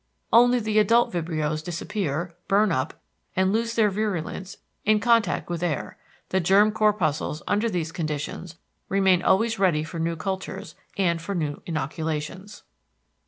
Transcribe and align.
Only 0.33 0.59
the 0.59 0.79
adult 0.79 1.11
vibrios 1.11 1.61
disappear, 1.63 2.33
burn 2.47 2.71
up, 2.71 2.99
and 3.35 3.53
lose 3.53 3.75
their 3.75 3.91
virulence 3.91 4.57
in 4.83 4.99
contact 4.99 5.47
with 5.47 5.61
air: 5.61 5.95
the 6.29 6.39
germ 6.39 6.71
corpuscles, 6.71 7.43
under 7.47 7.69
these 7.69 7.91
conditions, 7.91 8.55
remain 8.89 9.21
always 9.21 9.59
ready 9.59 9.83
for 9.83 9.99
new 9.99 10.15
cultures, 10.15 10.73
and 10.97 11.21
for 11.21 11.35
new 11.35 11.61
inoculations. 11.67 12.63